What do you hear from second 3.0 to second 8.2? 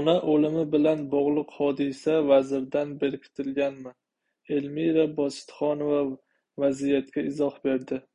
berkitilganmi? Elmira Bositxanova vaziyatga izoh berdi